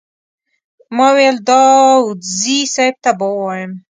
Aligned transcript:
ما 0.95 1.07
ویل 1.15 1.37
داوودزي 1.49 2.57
صیب 2.75 2.95
ته 3.03 3.11
به 3.17 3.25
ووایم. 3.33 3.71